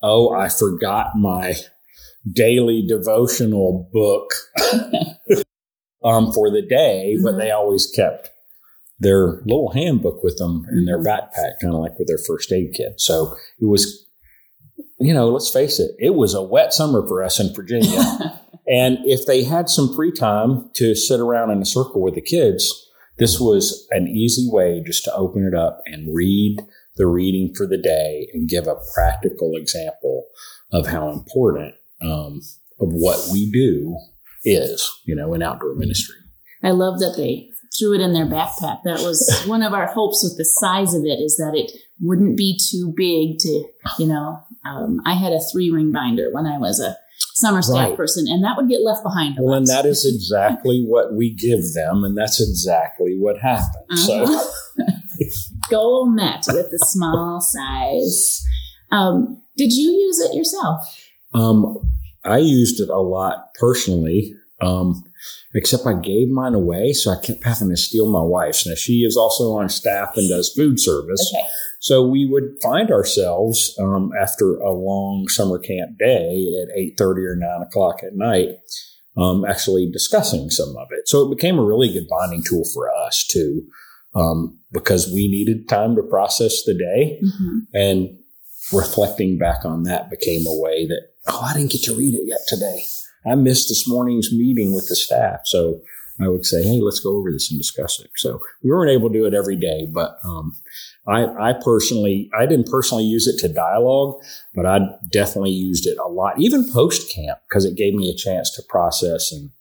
[0.02, 1.56] oh, I forgot my
[2.30, 4.34] daily devotional book
[6.04, 7.24] um, for the day, mm-hmm.
[7.24, 8.30] but they always kept
[9.00, 11.08] their little handbook with them in their mm-hmm.
[11.08, 13.00] backpack, kind of like with their first aid kit.
[13.00, 14.06] So it was,
[15.00, 18.40] you know, let's face it, it was a wet summer for us in Virginia.
[18.72, 22.22] And if they had some free time to sit around in a circle with the
[22.22, 26.58] kids, this was an easy way just to open it up and read
[26.96, 30.28] the reading for the day and give a practical example
[30.72, 32.42] of how important um,
[32.80, 33.98] of what we do
[34.44, 36.16] is, you know, in outdoor ministry.
[36.64, 38.84] I love that they threw it in their backpack.
[38.84, 42.38] That was one of our hopes with the size of it is that it wouldn't
[42.38, 43.66] be too big to,
[44.00, 46.98] you know, um, I had a three ring binder when I was a
[47.34, 47.98] summer staff right.
[47.98, 49.38] person, and that would get left behind.
[49.40, 53.86] Well, and that is exactly what we give them, and that's exactly what happened.
[53.90, 54.38] Uh-huh.
[54.38, 54.52] So,
[55.70, 58.44] goal met with the small size.
[58.92, 60.82] Um, did you use it yourself?
[61.34, 61.92] Um,
[62.24, 65.04] I used it a lot personally, um,
[65.56, 68.68] except I gave mine away, so I kept having to steal my wife's.
[68.68, 71.34] Now she is also on staff and does food service.
[71.36, 71.48] Okay.
[71.80, 77.22] So we would find ourselves um, after a long summer camp day at eight thirty
[77.22, 78.50] or nine o'clock at night,
[79.18, 81.08] um, actually discussing some of it.
[81.08, 83.64] So it became a really good bonding tool for us too,
[84.14, 87.58] um, because we needed time to process the day, mm-hmm.
[87.74, 88.20] and
[88.72, 92.24] reflecting back on that became a way that oh, I didn't get to read it
[92.26, 92.84] yet today.
[93.26, 95.82] I missed this morning's meeting with the staff, so
[96.20, 98.10] I would say, hey, let's go over this and discuss it.
[98.16, 100.56] So we weren't able to do it every day, but um,
[101.08, 104.22] I, I personally, I didn't personally use it to dialogue,
[104.54, 104.80] but I
[105.12, 108.64] definitely used it a lot, even post camp, because it gave me a chance to
[108.68, 109.52] process and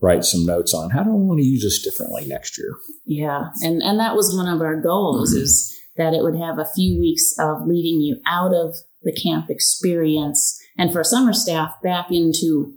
[0.00, 2.74] write some notes on how do I want to use this differently next year.
[3.04, 5.42] Yeah, and and that was one of our goals mm-hmm.
[5.42, 9.50] is that it would have a few weeks of leading you out of the camp
[9.50, 12.72] experience and for summer staff back into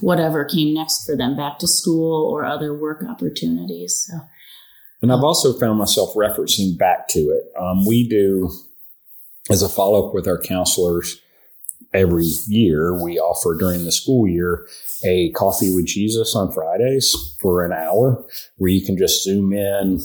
[0.00, 4.06] whatever came next for them, back to school or other work opportunities.
[4.08, 4.20] So
[5.02, 7.44] and I've also found myself referencing back to it.
[7.58, 8.50] Um, we do,
[9.48, 11.20] as a follow up with our counselors
[11.94, 14.66] every year, we offer during the school year
[15.04, 18.24] a coffee with Jesus on Fridays for an hour
[18.58, 20.00] where you can just zoom in.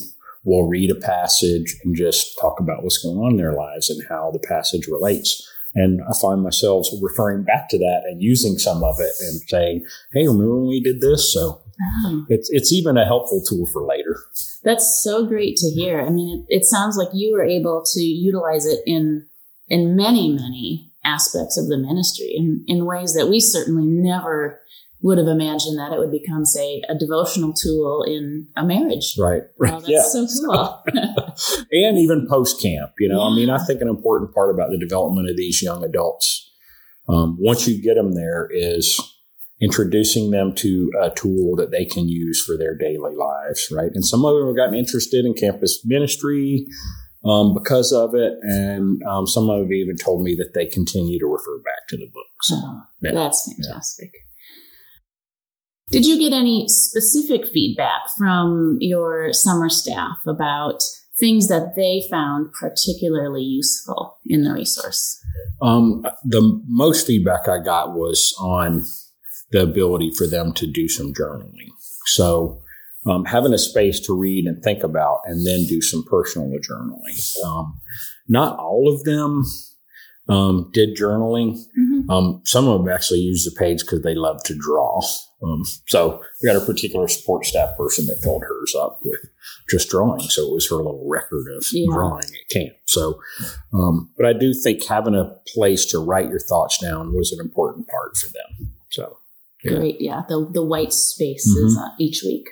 [0.46, 4.02] We'll read a passage and just talk about what's going on in their lives and
[4.08, 5.52] how the passage relates.
[5.74, 9.86] And I find myself referring back to that and using some of it and saying,
[10.14, 11.34] Hey, remember when we did this?
[11.34, 11.62] So
[12.06, 12.26] oh.
[12.30, 14.18] it's, it's even a helpful tool for later.
[14.64, 16.00] That's so great to hear.
[16.00, 19.28] I mean, it, it sounds like you were able to utilize it in
[19.68, 24.60] in many, many aspects of the ministry in, in ways that we certainly never
[25.02, 29.16] would have imagined that it would become, say, a devotional tool in a marriage.
[29.20, 29.44] Right.
[29.60, 29.72] Right.
[29.72, 30.02] that's yeah.
[30.02, 30.84] so cool.
[31.72, 33.32] and even post camp, you know, yeah.
[33.32, 36.50] I mean, I think an important part about the development of these young adults,
[37.08, 39.00] um, once you get them there, is
[39.62, 43.92] introducing them to a tool that they can use for their daily lives, right?
[43.94, 46.68] And some of them have gotten interested in campus ministry
[47.24, 51.20] um, because of it, and um, some of them even told me that they continue
[51.20, 52.52] to refer back to the books.
[52.52, 53.14] Oh, yeah.
[53.14, 54.12] That's fantastic.
[54.14, 54.25] Yeah.
[55.92, 60.82] Did you get any specific feedback from your summer staff about
[61.20, 65.22] things that they found particularly useful in the resource?
[65.62, 68.84] Um, the most feedback I got was on
[69.52, 71.70] the ability for them to do some journaling.
[72.06, 72.62] So,
[73.06, 77.46] um, having a space to read and think about and then do some personal journaling.
[77.46, 77.80] Um,
[78.28, 79.44] not all of them
[80.28, 81.60] um, did journaling.
[82.10, 85.02] Um, some of them actually use the page because they love to draw.
[85.44, 89.20] Um, so we got a particular support staff person that filled hers up with
[89.70, 90.22] just drawing.
[90.22, 91.88] So it was her little record of yeah.
[91.92, 92.74] drawing at camp.
[92.86, 93.20] So,
[93.74, 97.40] um, but I do think having a place to write your thoughts down was an
[97.46, 98.74] important part for them.
[98.90, 99.18] So
[99.64, 99.72] yeah.
[99.72, 100.24] great, yeah.
[100.28, 101.84] The the white spaces mm-hmm.
[101.84, 102.48] uh, each week.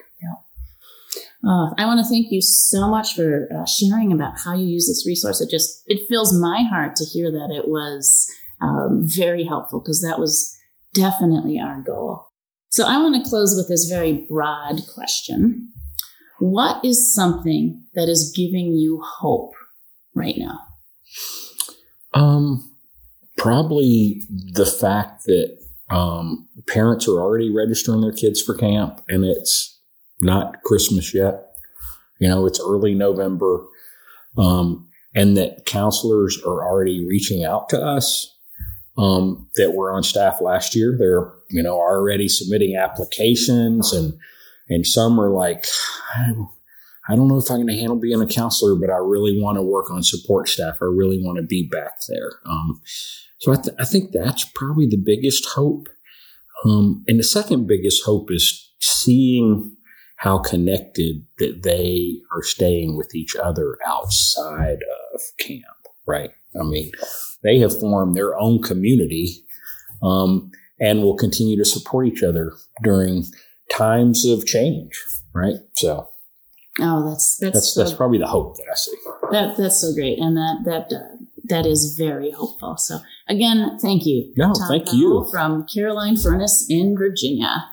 [1.46, 4.88] Uh, I want to thank you so much for uh, sharing about how you use
[4.88, 5.42] this resource.
[5.42, 8.32] It just it fills my heart to hear that it was
[8.64, 10.58] um, very helpful because that was
[10.94, 12.26] definitely our goal.
[12.70, 15.72] So I want to close with this very broad question:
[16.40, 19.54] What is something that is giving you hope
[20.16, 20.60] right now?
[22.14, 22.72] Um,
[23.38, 25.58] probably the fact that
[25.90, 29.80] um, parents are already registering their kids for camp, and it's
[30.22, 31.56] not Christmas yet.
[32.20, 33.66] You know, it's early November.
[34.38, 38.33] Um, and that counselors are already reaching out to us
[38.98, 40.96] um, that were on staff last year.
[40.98, 44.14] They're, you know, already submitting applications and,
[44.70, 45.66] and some are like,
[47.10, 49.58] I don't know if I'm going to handle being a counselor, but I really want
[49.58, 50.78] to work on support staff.
[50.82, 52.40] I really want to be back there.
[52.46, 52.82] Um,
[53.40, 55.90] so I, th- I, think that's probably the biggest hope.
[56.64, 59.76] Um, and the second biggest hope is seeing
[60.16, 64.78] how connected that they are staying with each other outside
[65.14, 65.73] of camp,
[66.06, 66.32] right?
[66.60, 66.92] I mean,
[67.44, 69.44] they have formed their own community
[70.02, 73.26] um, and will continue to support each other during
[73.72, 75.02] times of change,
[75.34, 75.56] right?
[75.74, 76.10] So,
[76.80, 78.96] oh, that's that's that's, so, that's probably the hope that I see.
[79.32, 82.78] That that's so great, and that that uh, that is very hopeful.
[82.78, 84.34] So, again, thank you.
[84.36, 87.73] No, Tom thank you from Caroline Furnace in Virginia.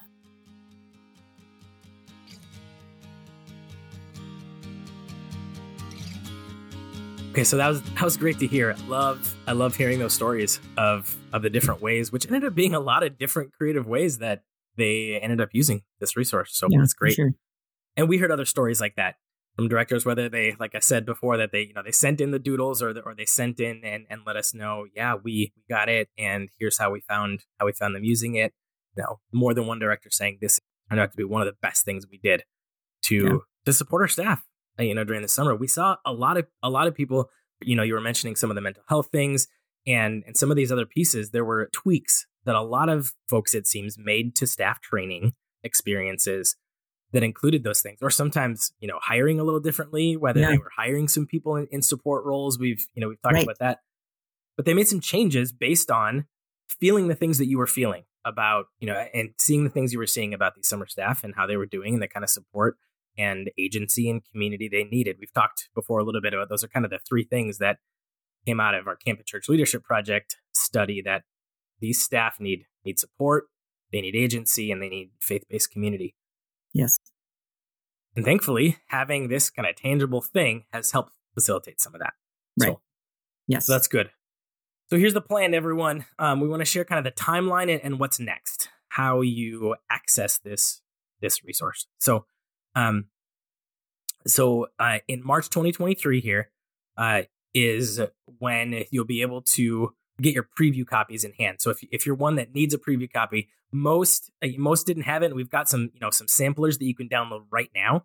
[7.41, 8.71] Okay, so that was that was great to hear.
[8.71, 12.55] I love I love hearing those stories of of the different ways, which ended up
[12.55, 14.43] being a lot of different creative ways that
[14.77, 16.51] they ended up using this resource.
[16.53, 17.15] So yeah, that's great.
[17.15, 17.31] Sure.
[17.97, 19.15] And we heard other stories like that
[19.57, 22.31] from directors, whether they, like I said before, that they you know they sent in
[22.31, 25.55] the doodles or the, or they sent in and, and let us know, yeah, we,
[25.57, 28.53] we got it, and here's how we found how we found them using it.
[28.99, 31.57] You know, more than one director saying this turned out to be one of the
[31.63, 32.45] best things we did
[33.05, 33.39] to yeah.
[33.65, 34.45] to support our staff
[34.79, 37.31] Uh, you know during the summer we saw a lot of a lot of people
[37.63, 39.49] you know you were mentioning some of the mental health things
[39.87, 43.55] and and some of these other pieces there were tweaks that a lot of folks
[43.55, 46.57] it seems made to staff training experiences
[47.13, 50.51] that included those things or sometimes you know hiring a little differently whether yeah.
[50.51, 53.45] they were hiring some people in, in, support roles we've you know we've talked right.
[53.45, 53.81] about that
[54.57, 56.27] but they made some changes based on
[56.69, 59.99] feeling the things that you were feeling about you know and seeing the things you
[59.99, 62.31] were seeing about these summer staff and how they were doing and the kind of
[62.31, 62.77] support
[63.21, 65.17] and agency and community they needed.
[65.21, 67.79] We've talked before a little bit about those are kind of the three things that
[68.47, 71.25] came out of our Camp and Church Leadership Project study that
[71.81, 73.45] these staff need need support,
[73.93, 76.15] they need agency, and they need faith based community.
[76.73, 76.99] Yes.
[78.17, 82.15] And thankfully, having this kind of tangible thing has helped facilitate some of that.
[82.59, 82.73] Right.
[82.73, 82.81] So,
[83.47, 83.67] yes.
[83.67, 84.11] So that's good.
[84.89, 86.07] So here's the plan, everyone.
[86.19, 89.77] Um, we want to share kind of the timeline and, and what's next, how you
[89.91, 90.83] access this
[91.21, 91.87] this resource.
[91.99, 92.25] So
[92.75, 93.07] um,
[94.27, 96.51] so uh, in March 2023 here
[96.97, 97.23] uh,
[97.55, 98.01] is
[98.39, 101.61] when you'll be able to get your preview copies in hand.
[101.61, 105.23] So if if you're one that needs a preview copy, most uh, most didn't have
[105.23, 105.35] it.
[105.35, 108.05] We've got some you know some samplers that you can download right now,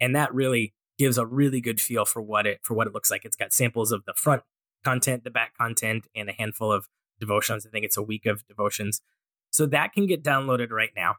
[0.00, 3.10] and that really gives a really good feel for what it for what it looks
[3.10, 3.24] like.
[3.24, 4.42] It's got samples of the front
[4.84, 7.66] content, the back content, and a handful of devotions.
[7.66, 9.00] I think it's a week of devotions.
[9.50, 11.16] So that can get downloaded right now.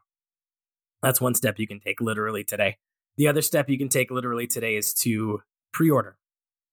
[1.02, 2.76] That's one step you can take literally today.
[3.18, 6.16] The other step you can take literally today is to pre order.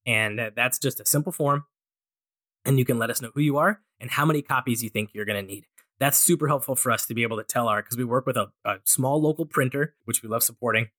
[0.05, 1.65] And that's just a simple form.
[2.63, 5.09] And you can let us know who you are and how many copies you think
[5.13, 5.65] you're going to need.
[5.99, 8.37] That's super helpful for us to be able to tell our, because we work with
[8.37, 10.89] a, a small local printer, which we love supporting.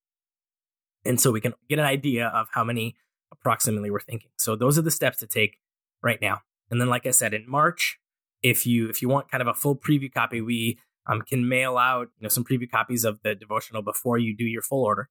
[1.05, 2.97] And so we can get an idea of how many
[3.31, 4.31] approximately we're thinking.
[4.37, 5.59] So those are the steps to take
[6.03, 6.41] right now.
[6.71, 8.01] And then, like I said, in March,
[8.43, 11.79] if you if you want kind of a full preview copy, we um, can mail
[11.79, 15.09] out you know some preview copies of the devotional before you do your full order.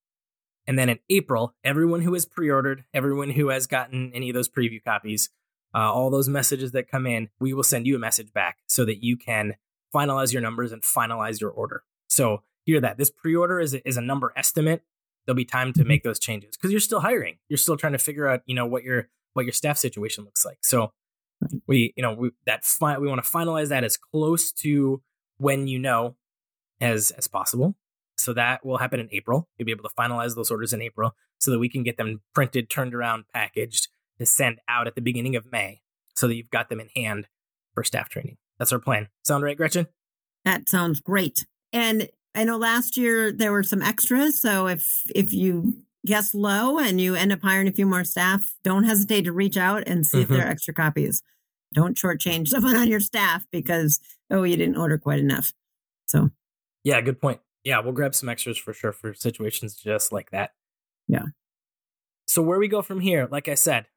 [0.67, 4.33] And then in April, everyone who has pre ordered, everyone who has gotten any of
[4.33, 5.29] those preview copies,
[5.73, 8.85] uh, all those messages that come in, we will send you a message back so
[8.85, 9.55] that you can
[9.93, 11.83] finalize your numbers and finalize your order.
[12.07, 14.83] So hear that this pre order is a, is a number estimate.
[15.25, 15.87] There'll be time to mm-hmm.
[15.87, 17.37] make those changes because you're still hiring.
[17.49, 20.45] You're still trying to figure out, you know, what your what your staff situation looks
[20.45, 20.59] like.
[20.61, 20.91] So
[21.67, 25.01] we, you know, we that fi- we want to finalize that as close to
[25.37, 26.15] when you know
[26.79, 27.75] as as possible.
[28.17, 29.49] So that will happen in April.
[29.57, 32.21] You'll be able to finalize those orders in April so that we can get them
[32.33, 33.89] printed, turned around, packaged
[34.19, 35.81] to send out at the beginning of May
[36.15, 37.27] so that you've got them in hand
[37.73, 38.37] for staff training.
[38.57, 39.09] That's our plan.
[39.23, 39.87] Sound right, Gretchen?
[40.45, 41.45] That sounds great.
[41.73, 44.41] And I know last year there were some extras.
[44.41, 48.55] So if if you guess low and you end up hiring a few more staff,
[48.63, 50.23] don't hesitate to reach out and see mm-hmm.
[50.23, 50.47] if there mm-hmm.
[50.47, 51.21] are extra copies.
[51.73, 53.99] Don't shortchange someone on your staff because
[54.29, 55.51] oh you didn't order quite enough.
[56.05, 56.29] So
[56.83, 57.39] yeah, good point.
[57.65, 60.51] Yeah, we'll grab some extras for sure for situations just like that.
[61.07, 61.23] Yeah.
[62.27, 63.87] So where we go from here, like I said,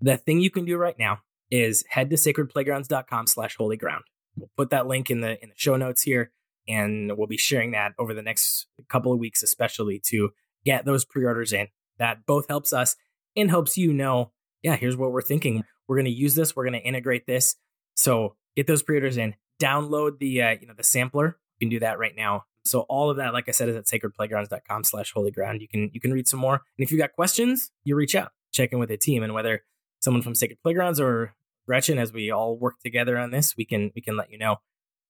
[0.00, 4.04] the thing you can do right now is head to sacredplaygrounds.com slash holy ground.
[4.36, 6.32] We'll put that link in the in the show notes here,
[6.66, 10.30] and we'll be sharing that over the next couple of weeks, especially to
[10.64, 11.68] get those pre-orders in.
[11.98, 12.96] That both helps us
[13.36, 14.32] and helps you know,
[14.62, 15.64] yeah, here's what we're thinking.
[15.86, 16.56] We're going to use this.
[16.56, 17.56] We're going to integrate this.
[17.94, 19.34] So get those pre-orders in.
[19.60, 21.38] Download the uh, you know the sampler.
[21.58, 22.44] You can do that right now.
[22.64, 25.60] So all of that, like I said, is at sacredplaygrounds.com slash holy ground.
[25.60, 26.54] You can you can read some more.
[26.54, 29.22] And if you've got questions, you reach out, check in with a team.
[29.22, 29.62] And whether
[30.00, 31.34] someone from Sacred Playgrounds or
[31.66, 34.56] Gretchen, as we all work together on this, we can we can let you know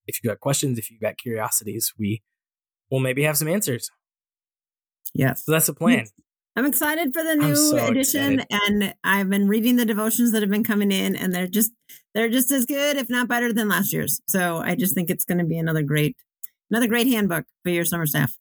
[0.07, 2.23] if you've got questions, if you've got curiosities, we
[2.91, 3.91] will maybe have some answers.
[5.15, 5.45] Yes.
[5.45, 6.07] So that's the plan.
[6.57, 8.47] I'm excited for the new so edition excited.
[8.83, 11.73] and I've been reading the devotions that have been coming in and they're just
[12.15, 14.21] they're just as good if not better than last year's.
[14.29, 16.17] So I just think it's going to be another great
[16.73, 18.37] another great handbook for your summer staff.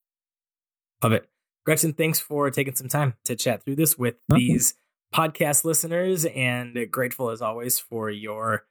[1.04, 1.30] Love it.
[1.66, 4.40] Gretchen, thanks for taking some time to chat through this with okay.
[4.40, 4.74] these
[5.14, 8.64] podcast listeners and grateful as always for your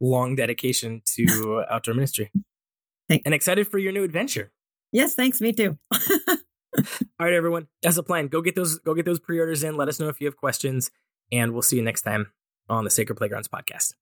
[0.00, 2.30] long dedication to outdoor ministry.
[3.08, 3.22] Thanks.
[3.24, 4.52] And excited for your new adventure.
[4.92, 5.40] Yes, thanks.
[5.40, 5.78] Me too.
[5.92, 6.36] All
[7.20, 7.68] right, everyone.
[7.82, 8.28] That's the plan.
[8.28, 8.78] Go get those.
[8.80, 9.76] Go get those pre-orders in.
[9.76, 10.90] Let us know if you have questions,
[11.30, 12.32] and we'll see you next time
[12.68, 13.94] on the Sacred Playgrounds podcast.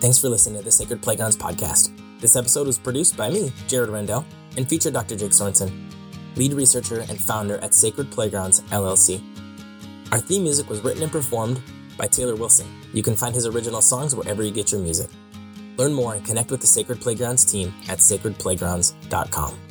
[0.00, 1.90] Thanks for listening to the Sacred Playgrounds podcast.
[2.20, 4.24] This episode was produced by me, Jared Rendell,
[4.56, 5.16] and featured Dr.
[5.16, 5.90] Jake Sorenson,
[6.36, 9.20] lead researcher and founder at Sacred Playgrounds LLC.
[10.12, 11.60] Our theme music was written and performed
[11.96, 12.68] by Taylor Wilson.
[12.92, 15.10] You can find his original songs wherever you get your music.
[15.76, 19.67] Learn more and connect with the Sacred Playgrounds team at sacredplaygrounds.com.